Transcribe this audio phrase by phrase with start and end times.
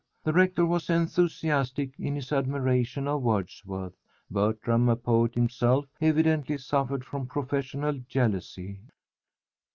[0.23, 3.93] The rector was enthusiastic in his admiration of Wordsworth.
[4.31, 8.79] Bertram, a poet himself, evidently suffered from professional jealousy.